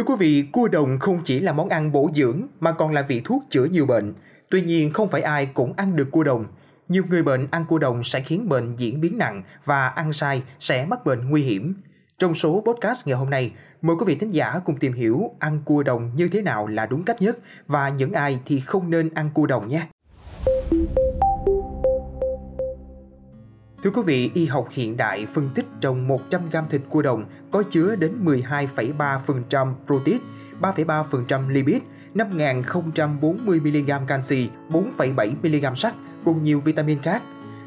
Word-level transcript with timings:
Thưa 0.00 0.06
quý 0.06 0.14
vị, 0.18 0.44
cua 0.52 0.68
đồng 0.68 0.98
không 0.98 1.20
chỉ 1.24 1.40
là 1.40 1.52
món 1.52 1.68
ăn 1.68 1.92
bổ 1.92 2.10
dưỡng 2.14 2.42
mà 2.60 2.72
còn 2.72 2.92
là 2.92 3.02
vị 3.02 3.20
thuốc 3.24 3.44
chữa 3.50 3.64
nhiều 3.64 3.86
bệnh. 3.86 4.14
Tuy 4.50 4.62
nhiên 4.62 4.92
không 4.92 5.08
phải 5.08 5.22
ai 5.22 5.46
cũng 5.46 5.72
ăn 5.76 5.96
được 5.96 6.10
cua 6.10 6.24
đồng. 6.24 6.44
Nhiều 6.88 7.04
người 7.10 7.22
bệnh 7.22 7.46
ăn 7.50 7.64
cua 7.68 7.78
đồng 7.78 8.04
sẽ 8.04 8.20
khiến 8.20 8.48
bệnh 8.48 8.76
diễn 8.76 9.00
biến 9.00 9.18
nặng 9.18 9.42
và 9.64 9.88
ăn 9.88 10.12
sai 10.12 10.42
sẽ 10.60 10.86
mắc 10.86 11.04
bệnh 11.04 11.30
nguy 11.30 11.42
hiểm. 11.42 11.74
Trong 12.18 12.34
số 12.34 12.62
podcast 12.66 13.06
ngày 13.06 13.16
hôm 13.16 13.30
nay, 13.30 13.52
mời 13.82 13.96
quý 13.96 14.04
vị 14.06 14.14
thính 14.14 14.30
giả 14.30 14.60
cùng 14.64 14.76
tìm 14.78 14.92
hiểu 14.92 15.30
ăn 15.38 15.60
cua 15.64 15.82
đồng 15.82 16.10
như 16.16 16.28
thế 16.28 16.42
nào 16.42 16.66
là 16.66 16.86
đúng 16.86 17.04
cách 17.04 17.22
nhất 17.22 17.38
và 17.66 17.88
những 17.88 18.12
ai 18.12 18.40
thì 18.46 18.60
không 18.60 18.90
nên 18.90 19.14
ăn 19.14 19.30
cua 19.34 19.46
đồng 19.46 19.68
nhé. 19.68 19.86
Thưa 23.82 23.90
quý 23.90 24.02
vị, 24.06 24.30
y 24.34 24.46
học 24.46 24.68
hiện 24.70 24.96
đại 24.96 25.26
phân 25.26 25.50
tích 25.54 25.66
trong 25.80 26.08
100 26.08 26.42
gram 26.50 26.64
thịt 26.70 26.80
cua 26.88 27.02
đồng 27.02 27.24
có 27.50 27.62
chứa 27.70 27.96
đến 27.96 28.24
12,3% 28.24 29.74
protein, 29.86 30.18
3,3% 30.60 31.48
lipid, 31.48 31.82
5.040mg 32.14 34.06
canxi, 34.06 34.48
4,7mg 34.70 35.74
sắt 35.74 35.94
cùng 36.24 36.42
nhiều 36.42 36.60
vitamin 36.60 36.98
khác. 36.98 37.22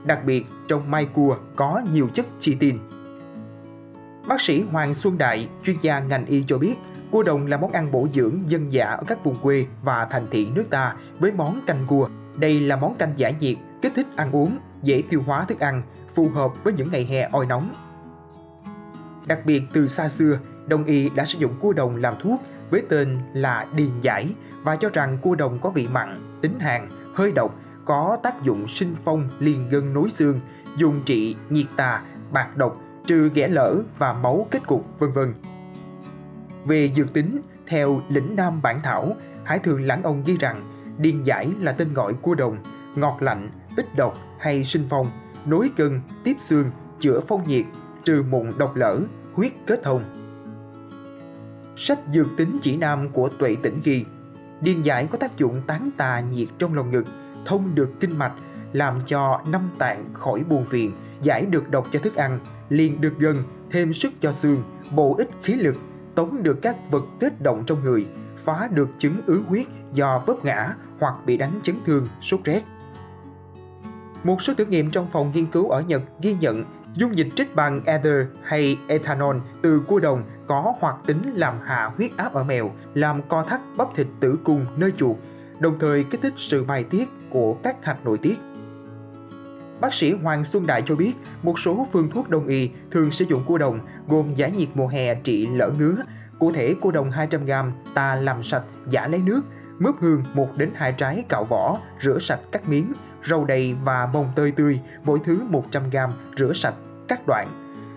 Đặc 0.05 0.26
biệt, 0.26 0.45
trong 0.68 0.91
mai 0.91 1.05
cua 1.05 1.38
có 1.55 1.81
nhiều 1.91 2.09
chất 2.13 2.26
chitin. 2.40 2.77
Bác 4.27 4.41
sĩ 4.41 4.62
Hoàng 4.62 4.93
Xuân 4.93 5.18
Đại, 5.18 5.48
chuyên 5.63 5.76
gia 5.82 5.99
ngành 5.99 6.26
y 6.26 6.43
cho 6.48 6.57
biết, 6.57 6.76
cua 7.12 7.23
đồng 7.23 7.48
là 7.48 7.57
món 7.57 7.71
ăn 7.71 7.91
bổ 7.91 8.07
dưỡng 8.13 8.40
dân 8.45 8.71
dã 8.71 8.85
ở 8.85 9.04
các 9.07 9.23
vùng 9.23 9.35
quê 9.41 9.66
và 9.84 10.05
thành 10.05 10.27
thị 10.32 10.48
nước 10.55 10.66
ta 10.70 10.95
với 11.20 11.32
món 11.32 11.62
canh 11.68 11.85
cua. 11.88 12.09
Đây 12.35 12.59
là 12.59 12.76
món 12.76 12.95
canh 12.95 13.13
giải 13.16 13.35
nhiệt, 13.40 13.57
kích 13.82 13.93
thích 13.95 14.07
ăn 14.16 14.32
uống, 14.32 14.57
dễ 14.84 15.04
tiêu 15.10 15.23
hóa 15.26 15.46
thức 15.46 15.60
ăn, 15.60 15.82
phù 16.14 16.30
hợp 16.30 16.64
với 16.64 16.73
những 16.73 16.91
ngày 16.91 17.05
hè 17.05 17.30
oi 17.32 17.46
nóng. 17.46 17.74
Đặc 19.26 19.40
biệt 19.46 19.64
từ 19.74 19.88
xa 19.88 20.10
xưa, 20.10 20.40
Đông 20.68 20.84
y 20.84 21.10
đã 21.10 21.26
sử 21.26 21.40
dụng 21.40 21.54
cua 21.60 21.74
đồng 21.74 21.96
làm 21.96 22.16
thuốc 22.22 22.41
với 22.70 22.84
tên 22.90 23.20
là 23.34 23.68
điền 23.76 24.00
giải 24.02 24.30
và 24.64 24.76
cho 24.76 24.90
rằng 24.94 25.18
cua 25.22 25.36
đồng 25.36 25.58
có 25.62 25.70
vị 25.70 25.88
mặn, 25.88 26.20
tính 26.41 26.60
hàn, 26.60 26.90
hơi 27.13 27.32
độc, 27.32 27.55
có 27.85 28.18
tác 28.24 28.44
dụng 28.44 28.68
sinh 28.68 28.96
phong 29.04 29.30
liền 29.40 29.70
gân 29.70 29.94
nối 29.94 30.10
xương, 30.10 30.40
dùng 30.77 31.02
trị 31.05 31.35
nhiệt 31.50 31.66
tà, 31.76 32.02
bạc 32.32 32.57
độc, 32.57 32.82
trừ 33.05 33.29
ghẻ 33.34 33.48
lở 33.48 33.76
và 33.98 34.13
máu 34.13 34.48
kết 34.52 34.68
cục, 34.68 35.00
vân 35.00 35.12
vân. 35.12 35.34
Về 36.66 36.91
dược 36.96 37.13
tính, 37.13 37.41
theo 37.68 38.02
lĩnh 38.10 38.35
Nam 38.35 38.62
bản 38.62 38.82
thảo, 38.84 39.13
Hải 39.44 39.60
Thường 39.60 39.82
Lãng 39.82 40.04
Ông 40.04 40.24
ghi 40.26 40.38
rằng 40.38 40.63
điền 40.98 41.24
giải 41.24 41.52
là 41.60 41.72
tên 41.72 41.94
gọi 41.94 42.13
cua 42.13 42.35
đồng, 42.35 42.57
ngọt 42.96 43.18
lạnh, 43.20 43.50
ít 43.76 43.85
độc 43.96 44.18
hay 44.40 44.63
sinh 44.63 44.85
phong, 44.90 45.12
nối 45.46 45.70
cân, 45.76 46.02
tiếp 46.24 46.35
xương, 46.40 46.71
chữa 46.99 47.20
phong 47.27 47.48
nhiệt, 47.48 47.66
trừ 48.04 48.24
mụn 48.29 48.57
độc 48.57 48.76
lở, 48.76 48.99
huyết 49.34 49.52
kết 49.66 49.84
thông. 49.84 50.04
Sách 51.76 51.99
Dược 52.13 52.27
tính 52.38 52.57
chỉ 52.62 52.77
nam 52.77 53.10
của 53.10 53.29
Tuệ 53.29 53.55
Tĩnh 53.55 53.82
ghi, 53.84 54.05
điền 54.62 54.82
giải 54.82 55.07
có 55.12 55.18
tác 55.18 55.38
dụng 55.38 55.62
tán 55.68 55.90
tà 55.98 56.20
nhiệt 56.20 56.48
trong 56.57 56.74
lòng 56.74 56.91
ngực, 56.91 57.05
thông 57.46 57.76
được 57.76 57.91
kinh 57.99 58.18
mạch, 58.18 58.34
làm 58.74 58.99
cho 59.05 59.41
năm 59.48 59.70
tạng 59.77 60.13
khỏi 60.13 60.44
buồn 60.49 60.66
phiền, 60.66 60.91
giải 61.21 61.46
được 61.46 61.71
độc 61.71 61.88
cho 61.91 61.99
thức 61.99 62.16
ăn, 62.16 62.40
liền 62.70 63.01
được 63.01 63.13
gân, 63.20 63.38
thêm 63.71 63.94
sức 63.94 64.13
cho 64.19 64.31
xương, 64.31 64.63
bổ 64.96 65.16
ích 65.18 65.29
khí 65.41 65.53
lực, 65.53 65.75
tống 66.16 66.44
được 66.44 66.62
các 66.62 66.91
vật 66.91 67.03
kết 67.19 67.41
động 67.41 67.63
trong 67.66 67.84
người, 67.84 68.07
phá 68.38 68.68
được 68.74 68.90
chứng 68.97 69.18
ứ 69.25 69.44
huyết 69.47 69.68
do 69.94 70.24
vấp 70.25 70.46
ngã 70.46 70.75
hoặc 71.00 71.16
bị 71.25 71.38
đánh 71.38 71.59
chấn 71.63 71.75
thương, 71.85 72.07
sốt 72.22 72.40
rét. 72.44 72.62
Một 74.24 74.41
số 74.41 74.53
thử 74.53 74.66
nghiệm 74.66 74.91
trong 74.91 75.07
phòng 75.12 75.31
nghiên 75.34 75.46
cứu 75.46 75.69
ở 75.69 75.81
Nhật 75.81 76.02
ghi 76.22 76.35
nhận 76.40 76.63
dung 76.96 77.16
dịch 77.16 77.28
trích 77.35 77.56
bằng 77.56 77.81
ether 77.85 78.28
hay 78.44 78.78
ethanol 78.88 79.38
từ 79.62 79.79
cua 79.88 80.00
đồng 80.00 80.24
có 80.47 80.74
hoạt 80.79 80.96
tính 81.07 81.34
làm 81.35 81.59
hạ 81.63 81.91
huyết 81.97 82.12
áp 82.18 82.34
ở 82.34 82.44
mèo, 82.44 82.72
làm 82.94 83.22
co 83.28 83.44
thắt 83.44 83.62
bắp 83.78 83.88
thịt 83.96 84.07
tử 84.19 84.40
cung 84.44 84.66
nơi 84.78 84.91
chuột, 84.91 85.18
đồng 85.59 85.79
thời 85.79 86.03
kích 86.03 86.22
thích 86.22 86.34
sự 86.38 86.63
bài 86.63 86.84
tiết 86.84 87.09
của 87.29 87.53
các 87.53 87.85
hạch 87.85 88.06
nội 88.06 88.18
tiết. 88.18 88.40
Bác 89.81 89.94
sĩ 89.94 90.12
Hoàng 90.12 90.44
Xuân 90.44 90.67
Đại 90.67 90.81
cho 90.85 90.95
biết, 90.95 91.13
một 91.44 91.59
số 91.59 91.88
phương 91.91 92.09
thuốc 92.09 92.29
đông 92.29 92.47
y 92.47 92.69
thường 92.91 93.11
sử 93.11 93.25
dụng 93.25 93.44
cua 93.45 93.57
đồng 93.57 93.79
gồm 94.07 94.31
giải 94.31 94.51
nhiệt 94.51 94.69
mùa 94.73 94.88
hè 94.88 95.16
trị 95.16 95.47
lỡ 95.47 95.72
ngứa. 95.79 95.95
Cụ 96.40 96.51
thể, 96.51 96.73
cua 96.81 96.91
đồng 96.91 97.11
200g 97.11 97.72
ta 97.94 98.16
làm 98.16 98.44
sạch, 98.44 98.63
giả 98.90 99.07
lấy 99.07 99.19
nước, 99.19 99.41
mướp 99.79 99.95
hương 100.00 100.23
1 100.34 100.47
đến 100.57 100.72
2 100.75 100.91
trái 100.91 101.23
cạo 101.29 101.44
vỏ, 101.44 101.79
rửa 102.01 102.19
sạch 102.19 102.40
các 102.51 102.69
miếng, 102.69 102.94
rau 103.25 103.45
đầy 103.45 103.75
và 103.84 104.06
bông 104.06 104.31
tơi 104.35 104.51
tươi, 104.51 104.79
mỗi 105.03 105.19
thứ 105.25 105.44
100g, 105.51 106.09
rửa 106.38 106.53
sạch, 106.53 106.75
cắt 107.07 107.28
đoạn. 107.28 107.47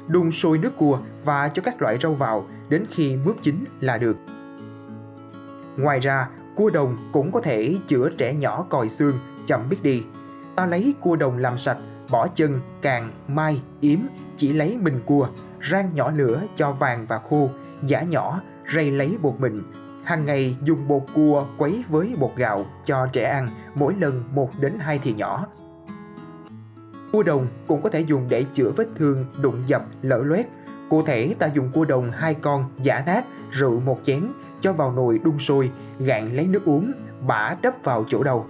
Đun 0.08 0.30
sôi 0.30 0.58
nước 0.58 0.76
cua 0.76 0.98
và 1.24 1.48
cho 1.48 1.62
các 1.62 1.82
loại 1.82 1.98
rau 2.02 2.14
vào 2.14 2.46
đến 2.68 2.84
khi 2.90 3.16
mướp 3.16 3.36
chín 3.42 3.64
là 3.80 3.98
được. 3.98 4.16
Ngoài 5.76 6.00
ra, 6.00 6.28
cua 6.56 6.70
đồng 6.70 6.96
cũng 7.12 7.32
có 7.32 7.40
thể 7.40 7.76
chữa 7.86 8.08
trẻ 8.18 8.34
nhỏ 8.34 8.66
còi 8.70 8.88
xương, 8.88 9.18
chậm 9.46 9.68
biết 9.68 9.82
đi. 9.82 10.04
Ta 10.56 10.66
lấy 10.66 10.94
cua 11.00 11.16
đồng 11.16 11.38
làm 11.38 11.58
sạch, 11.58 11.78
bỏ 12.10 12.28
chân, 12.34 12.60
càng, 12.82 13.12
mai, 13.28 13.62
yếm, 13.80 13.98
chỉ 14.36 14.52
lấy 14.52 14.78
mình 14.82 15.00
cua, 15.06 15.28
rang 15.70 15.94
nhỏ 15.94 16.10
lửa 16.10 16.42
cho 16.56 16.72
vàng 16.72 17.06
và 17.06 17.18
khô, 17.18 17.50
giả 17.82 18.02
nhỏ, 18.02 18.40
rây 18.74 18.90
lấy 18.90 19.18
bột 19.22 19.34
mịn, 19.40 19.62
hàng 20.06 20.24
ngày 20.24 20.56
dùng 20.64 20.88
bột 20.88 21.02
cua 21.14 21.46
quấy 21.58 21.84
với 21.88 22.16
bột 22.18 22.30
gạo 22.36 22.66
cho 22.84 23.06
trẻ 23.12 23.24
ăn 23.24 23.48
mỗi 23.74 23.94
lần 24.00 24.24
1 24.32 24.50
đến 24.60 24.72
2 24.78 24.98
thìa 24.98 25.12
nhỏ. 25.12 25.46
Cua 27.12 27.22
đồng 27.22 27.46
cũng 27.66 27.82
có 27.82 27.88
thể 27.88 28.00
dùng 28.00 28.26
để 28.28 28.44
chữa 28.52 28.70
vết 28.76 28.86
thương 28.96 29.24
đụng 29.40 29.62
dập 29.66 29.82
lở 30.02 30.18
loét. 30.18 30.46
Cụ 30.90 31.02
thể 31.02 31.34
ta 31.38 31.46
dùng 31.46 31.70
cua 31.72 31.84
đồng 31.84 32.10
hai 32.10 32.34
con 32.34 32.70
giả 32.76 33.02
nát, 33.06 33.24
rượu 33.50 33.80
một 33.80 34.00
chén, 34.02 34.22
cho 34.60 34.72
vào 34.72 34.92
nồi 34.92 35.20
đun 35.24 35.38
sôi, 35.38 35.70
gạn 35.98 36.36
lấy 36.36 36.46
nước 36.46 36.64
uống, 36.64 36.92
bả 37.26 37.56
đắp 37.62 37.84
vào 37.84 38.04
chỗ 38.08 38.22
đầu. 38.22 38.46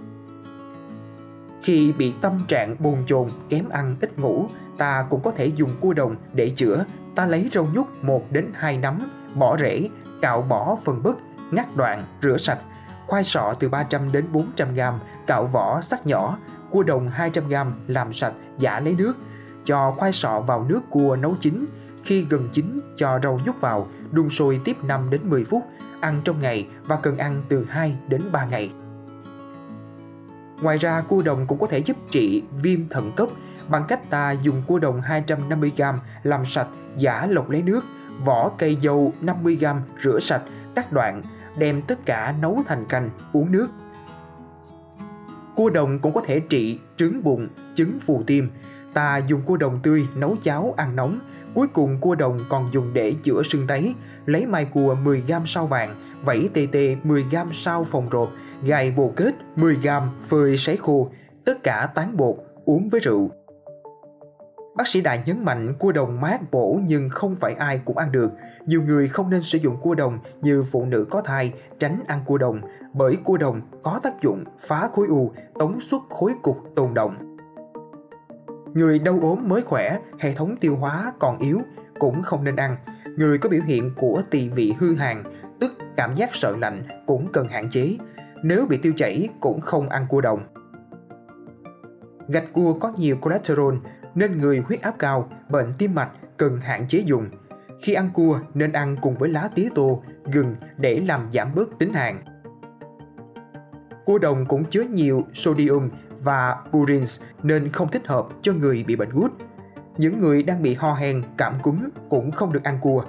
Khi 1.61 1.93
bị 1.97 2.13
tâm 2.21 2.39
trạng 2.47 2.75
bồn 2.79 2.97
chồn, 3.05 3.27
kém 3.49 3.69
ăn, 3.69 3.95
ít 4.01 4.19
ngủ, 4.19 4.45
ta 4.77 5.05
cũng 5.09 5.21
có 5.21 5.31
thể 5.31 5.45
dùng 5.45 5.71
cua 5.79 5.93
đồng 5.93 6.15
để 6.33 6.51
chữa. 6.55 6.85
Ta 7.15 7.25
lấy 7.25 7.49
rau 7.51 7.67
nhút 7.73 7.87
1 8.01 8.31
đến 8.31 8.47
2 8.53 8.77
nắm, 8.77 9.11
bỏ 9.35 9.57
rễ, 9.57 9.89
cạo 10.21 10.41
bỏ 10.41 10.77
phần 10.83 11.03
bức, 11.03 11.17
ngắt 11.51 11.75
đoạn, 11.75 12.03
rửa 12.21 12.37
sạch, 12.37 12.59
khoai 13.07 13.23
sọ 13.23 13.53
từ 13.59 13.69
300 13.69 14.11
đến 14.11 14.25
400 14.31 14.73
g, 14.75 14.81
cạo 15.27 15.45
vỏ 15.45 15.81
sắc 15.81 16.05
nhỏ, 16.07 16.37
cua 16.69 16.83
đồng 16.83 17.09
200 17.09 17.47
g 17.47 17.55
làm 17.87 18.13
sạch, 18.13 18.33
giả 18.57 18.79
lấy 18.79 18.95
nước, 18.97 19.13
cho 19.65 19.93
khoai 19.97 20.13
sọ 20.13 20.39
vào 20.39 20.65
nước 20.69 20.81
cua 20.89 21.15
nấu 21.15 21.35
chín, 21.39 21.65
khi 22.03 22.25
gần 22.29 22.49
chín 22.51 22.79
cho 22.97 23.19
rau 23.23 23.39
nhúc 23.45 23.61
vào, 23.61 23.87
đun 24.11 24.29
sôi 24.29 24.61
tiếp 24.63 24.77
5 24.83 25.09
đến 25.09 25.29
10 25.29 25.45
phút, 25.45 25.63
ăn 25.99 26.21
trong 26.23 26.39
ngày 26.39 26.67
và 26.83 26.95
cần 26.95 27.17
ăn 27.17 27.43
từ 27.49 27.65
2 27.69 27.95
đến 28.07 28.21
3 28.31 28.45
ngày. 28.45 28.71
Ngoài 30.61 30.77
ra, 30.77 31.01
cua 31.01 31.21
đồng 31.21 31.47
cũng 31.47 31.59
có 31.59 31.67
thể 31.67 31.79
giúp 31.79 31.97
trị 32.11 32.43
viêm 32.61 32.89
thận 32.89 33.11
cấp 33.15 33.27
bằng 33.67 33.83
cách 33.87 34.09
ta 34.09 34.31
dùng 34.31 34.63
cua 34.67 34.79
đồng 34.79 35.01
250g 35.01 35.93
làm 36.23 36.45
sạch, 36.45 36.67
giả 36.97 37.27
lọc 37.29 37.49
lấy 37.49 37.61
nước, 37.61 37.85
vỏ 38.25 38.51
cây 38.57 38.77
dâu 38.81 39.13
50g 39.21 39.79
rửa 40.03 40.19
sạch, 40.19 40.41
cắt 40.77 40.91
đoạn, 40.91 41.21
đem 41.57 41.81
tất 41.81 42.05
cả 42.05 42.35
nấu 42.41 42.63
thành 42.67 42.85
canh, 42.85 43.09
uống 43.33 43.51
nước. 43.51 43.67
Cua 45.55 45.69
đồng 45.69 45.99
cũng 45.99 46.13
có 46.13 46.21
thể 46.21 46.39
trị 46.39 46.79
trướng 46.97 47.23
bụng, 47.23 47.47
chứng 47.75 47.99
phù 47.99 48.23
tim. 48.27 48.49
Ta 48.93 49.17
dùng 49.17 49.41
cua 49.41 49.57
đồng 49.57 49.79
tươi 49.83 50.07
nấu 50.15 50.35
cháo 50.43 50.73
ăn 50.77 50.95
nóng. 50.95 51.19
Cuối 51.53 51.67
cùng 51.67 51.97
cua 52.01 52.15
đồng 52.15 52.45
còn 52.49 52.69
dùng 52.73 52.93
để 52.93 53.15
chữa 53.23 53.43
sưng 53.43 53.67
tấy. 53.67 53.95
Lấy 54.25 54.45
mai 54.45 54.65
cua 54.65 54.95
10 54.95 55.23
gam 55.27 55.45
sao 55.45 55.67
vàng, 55.67 55.95
vẩy 56.23 56.49
tê 56.53 56.67
tê 56.71 56.97
10 57.03 57.25
gam 57.31 57.49
sao 57.53 57.83
phòng 57.83 58.09
rột, 58.11 58.29
gài 58.63 58.91
bồ 58.91 59.13
kết 59.15 59.35
10 59.55 59.75
gam 59.75 60.09
phơi 60.23 60.57
sấy 60.57 60.77
khô. 60.77 61.11
Tất 61.45 61.63
cả 61.63 61.89
tán 61.95 62.17
bột, 62.17 62.35
uống 62.65 62.89
với 62.89 62.99
rượu. 62.99 63.31
Bác 64.77 64.87
sĩ 64.87 65.01
Đại 65.01 65.21
nhấn 65.25 65.45
mạnh 65.45 65.73
cua 65.79 65.91
đồng 65.91 66.21
mát 66.21 66.51
bổ 66.51 66.79
nhưng 66.83 67.09
không 67.09 67.35
phải 67.35 67.53
ai 67.53 67.81
cũng 67.85 67.97
ăn 67.97 68.11
được. 68.11 68.31
Nhiều 68.65 68.81
người 68.81 69.07
không 69.07 69.29
nên 69.29 69.41
sử 69.41 69.57
dụng 69.57 69.77
cua 69.81 69.95
đồng 69.95 70.19
như 70.41 70.63
phụ 70.63 70.85
nữ 70.85 71.07
có 71.09 71.21
thai, 71.21 71.53
tránh 71.79 72.03
ăn 72.07 72.19
cua 72.25 72.37
đồng 72.37 72.61
bởi 72.93 73.15
cua 73.23 73.37
đồng 73.37 73.61
có 73.83 73.99
tác 74.03 74.21
dụng 74.21 74.43
phá 74.59 74.89
khối 74.93 75.07
u, 75.07 75.31
tống 75.59 75.79
xuất 75.81 76.01
khối 76.09 76.33
cục 76.41 76.57
tồn 76.75 76.93
động. 76.93 77.37
Người 78.73 78.99
đau 78.99 79.19
ốm 79.21 79.49
mới 79.49 79.61
khỏe, 79.61 79.99
hệ 80.19 80.33
thống 80.33 80.57
tiêu 80.57 80.75
hóa 80.75 81.13
còn 81.19 81.37
yếu 81.37 81.61
cũng 81.99 82.23
không 82.23 82.43
nên 82.43 82.55
ăn. 82.55 82.77
Người 83.17 83.37
có 83.37 83.49
biểu 83.49 83.61
hiện 83.65 83.91
của 83.97 84.21
tỳ 84.29 84.49
vị 84.49 84.73
hư 84.79 84.95
hàn, 84.95 85.23
tức 85.59 85.71
cảm 85.97 86.15
giác 86.15 86.29
sợ 86.33 86.55
lạnh 86.57 86.83
cũng 87.05 87.31
cần 87.33 87.47
hạn 87.47 87.69
chế. 87.69 87.97
Nếu 88.43 88.65
bị 88.65 88.77
tiêu 88.77 88.93
chảy 88.97 89.29
cũng 89.39 89.61
không 89.61 89.89
ăn 89.89 90.05
cua 90.09 90.21
đồng. 90.21 90.39
Gạch 92.27 92.53
cua 92.53 92.73
có 92.73 92.93
nhiều 92.97 93.17
cholesterol 93.23 93.75
nên 94.17 94.37
người 94.37 94.59
huyết 94.59 94.81
áp 94.81 94.95
cao, 94.99 95.29
bệnh 95.49 95.73
tim 95.77 95.95
mạch 95.95 96.09
cần 96.37 96.61
hạn 96.61 96.85
chế 96.87 96.99
dùng. 96.99 97.29
Khi 97.81 97.93
ăn 97.93 98.09
cua 98.13 98.39
nên 98.53 98.71
ăn 98.71 98.95
cùng 99.01 99.15
với 99.17 99.29
lá 99.29 99.49
tía 99.55 99.69
tô, 99.75 100.03
gừng 100.31 100.55
để 100.77 100.99
làm 100.99 101.29
giảm 101.31 101.55
bớt 101.55 101.79
tính 101.79 101.93
hàn. 101.93 102.23
Cua 104.05 104.17
đồng 104.17 104.45
cũng 104.45 104.65
chứa 104.65 104.81
nhiều 104.81 105.23
sodium 105.33 105.89
và 106.23 106.55
purines 106.71 107.21
nên 107.43 107.69
không 107.69 107.91
thích 107.91 108.07
hợp 108.07 108.27
cho 108.41 108.53
người 108.53 108.83
bị 108.87 108.95
bệnh 108.95 109.09
gút. 109.09 109.31
Những 109.97 110.21
người 110.21 110.43
đang 110.43 110.61
bị 110.61 110.73
ho 110.73 110.93
hen, 110.93 111.23
cảm 111.37 111.53
cúm 111.61 111.79
cũng 112.09 112.31
không 112.31 112.53
được 112.53 112.63
ăn 112.63 112.77
cua. 112.81 113.03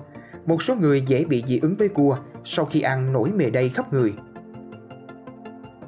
Một 0.46 0.62
số 0.62 0.74
người 0.74 1.02
dễ 1.06 1.24
bị 1.24 1.44
dị 1.46 1.58
ứng 1.58 1.76
với 1.76 1.88
cua, 1.88 2.18
sau 2.44 2.64
khi 2.64 2.80
ăn 2.80 3.12
nổi 3.12 3.32
mề 3.36 3.50
đay 3.50 3.68
khắp 3.68 3.92
người. 3.92 4.14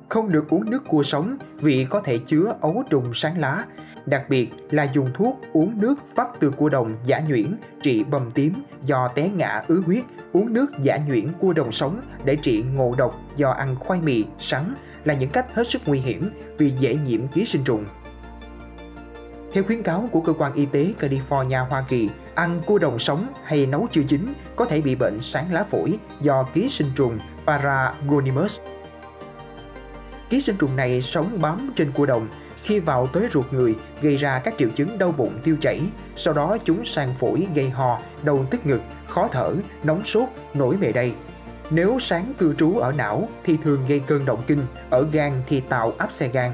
Không 0.09 0.33
được 0.33 0.49
uống 0.49 0.71
nước 0.71 0.89
cua 0.89 1.03
sống 1.03 1.37
vì 1.61 1.85
có 1.91 2.01
thể 2.01 2.19
chứa 2.19 2.55
ấu 2.61 2.85
trùng 2.91 3.15
sáng 3.15 3.39
lá, 3.39 3.65
đặc 4.07 4.29
biệt 4.29 4.51
là 4.71 4.87
dùng 4.93 5.11
thuốc 5.15 5.41
uống 5.53 5.81
nước 5.81 5.95
phát 6.07 6.29
từ 6.41 6.51
cua 6.51 6.69
đồng 6.69 6.97
giả 7.05 7.21
nhuyễn 7.29 7.57
trị 7.83 8.05
bầm 8.05 8.31
tím 8.31 8.55
do 8.85 9.09
té 9.09 9.29
ngã 9.29 9.63
ứ 9.69 9.83
huyết, 9.87 10.05
uống 10.33 10.53
nước 10.53 10.71
giả 10.83 10.99
nhuyễn 11.09 11.33
cua 11.39 11.53
đồng 11.53 11.73
sống 11.73 12.01
để 12.25 12.37
trị 12.37 12.65
ngộ 12.75 12.95
độc 12.99 13.21
do 13.37 13.51
ăn 13.51 13.77
khoai 13.77 14.01
mì, 14.01 14.25
sắn 14.39 14.75
là 15.05 15.15
những 15.15 15.31
cách 15.31 15.55
hết 15.55 15.69
sức 15.69 15.83
nguy 15.87 15.99
hiểm 15.99 16.31
vì 16.59 16.71
dễ 16.71 16.97
nhiễm 16.97 17.29
ký 17.29 17.45
sinh 17.45 17.65
trùng. 17.65 17.85
Theo 19.53 19.65
khuyến 19.65 19.83
cáo 19.83 20.09
của 20.13 20.21
cơ 20.21 20.33
quan 20.33 20.55
y 20.55 20.67
tế 20.67 20.93
California, 21.01 21.69
Hoa 21.69 21.85
Kỳ, 21.89 22.11
ăn 22.35 22.61
cua 22.67 22.79
đồng 22.79 22.99
sống 22.99 23.27
hay 23.45 23.67
nấu 23.67 23.87
chưa 23.91 24.03
chín 24.03 24.33
có 24.57 24.65
thể 24.65 24.81
bị 24.81 24.95
bệnh 24.95 25.21
sáng 25.21 25.53
lá 25.53 25.65
phổi 25.65 25.99
do 26.21 26.43
ký 26.43 26.69
sinh 26.69 26.91
trùng 26.95 27.19
Paragonimus. 27.47 28.61
Ký 30.31 30.41
sinh 30.41 30.57
trùng 30.57 30.77
này 30.77 31.03
sống 31.03 31.39
bám 31.41 31.73
trên 31.77 31.93
cua 31.93 32.07
đồng, 32.07 32.29
khi 32.63 32.81
vào 32.81 33.07
tới 33.07 33.29
ruột 33.31 33.53
người 33.53 33.77
gây 34.03 34.17
ra 34.17 34.39
các 34.39 34.55
triệu 34.59 34.69
chứng 34.75 34.99
đau 34.99 35.13
bụng 35.13 35.41
tiêu 35.45 35.57
chảy, 35.61 35.81
sau 36.17 36.35
đó 36.35 36.57
chúng 36.65 36.85
sang 36.85 37.15
phổi 37.15 37.49
gây 37.55 37.71
ho, 37.71 38.01
đau 38.23 38.47
tức 38.51 38.67
ngực, 38.67 38.81
khó 39.09 39.29
thở, 39.33 39.55
nóng 39.85 40.05
sốt, 40.05 40.29
nổi 40.55 40.77
mề 40.77 40.93
đay. 40.93 41.15
Nếu 41.71 41.99
sáng 42.01 42.33
cư 42.39 42.55
trú 42.55 42.79
ở 42.79 42.93
não 42.93 43.29
thì 43.45 43.59
thường 43.65 43.87
gây 43.89 44.01
cơn 44.01 44.25
động 44.25 44.43
kinh, 44.47 44.67
ở 44.91 45.07
gan 45.13 45.43
thì 45.47 45.61
tạo 45.61 45.93
áp 45.99 46.13
xe 46.13 46.29
gan. 46.29 46.53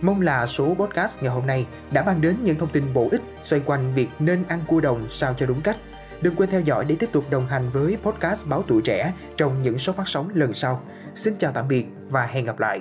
Mong 0.00 0.20
là 0.20 0.46
số 0.46 0.74
podcast 0.74 1.22
ngày 1.22 1.30
hôm 1.30 1.46
nay 1.46 1.66
đã 1.90 2.04
mang 2.04 2.20
đến 2.20 2.36
những 2.42 2.58
thông 2.58 2.68
tin 2.68 2.92
bổ 2.94 3.08
ích 3.10 3.22
xoay 3.42 3.62
quanh 3.66 3.94
việc 3.94 4.08
nên 4.18 4.44
ăn 4.48 4.64
cua 4.66 4.80
đồng 4.80 5.06
sao 5.10 5.34
cho 5.34 5.46
đúng 5.46 5.60
cách. 5.60 5.76
Đừng 6.20 6.36
quên 6.36 6.50
theo 6.50 6.60
dõi 6.60 6.84
để 6.84 6.96
tiếp 6.98 7.08
tục 7.12 7.24
đồng 7.30 7.46
hành 7.46 7.70
với 7.70 7.96
podcast 8.02 8.46
Báo 8.46 8.64
Tuổi 8.68 8.82
Trẻ 8.82 9.12
trong 9.36 9.62
những 9.62 9.78
số 9.78 9.92
phát 9.92 10.08
sóng 10.08 10.30
lần 10.34 10.54
sau. 10.54 10.82
Xin 11.14 11.34
chào 11.38 11.52
tạm 11.52 11.68
biệt 11.68 11.86
và 12.08 12.26
hẹn 12.26 12.44
gặp 12.44 12.60
lại. 12.60 12.80